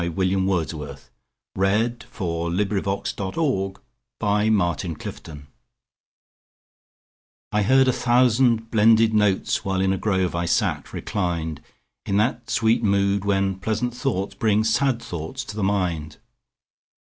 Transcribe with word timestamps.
William 0.15 0.47
Wordsworth 0.47 1.11
Lines 1.55 2.07
Written 2.17 2.55
in 2.71 2.71
Early 2.71 3.03
Spring 3.05 3.75
I 7.51 7.61
HEARD 7.61 7.87
a 7.87 7.93
thousand 7.93 8.71
blended 8.71 9.13
notes, 9.13 9.63
While 9.63 9.79
in 9.79 9.93
a 9.93 9.99
grove 9.99 10.33
I 10.33 10.45
sate 10.47 10.91
reclined, 10.91 11.61
In 12.07 12.17
that 12.17 12.49
sweet 12.49 12.81
mood 12.83 13.25
when 13.25 13.59
pleasant 13.59 13.93
thoughts 13.95 14.33
Bring 14.33 14.63
sad 14.63 14.99
thoughts 15.03 15.43
to 15.45 15.55
the 15.55 15.61
mind. 15.61 16.17